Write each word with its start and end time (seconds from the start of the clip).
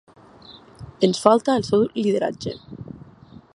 Ens 1.07 1.19
falta 1.25 1.57
el 1.61 1.67
seu 1.69 1.85
lideratge. 2.01 2.57